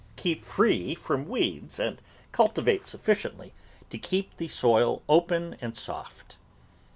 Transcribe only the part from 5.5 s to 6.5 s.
and soft.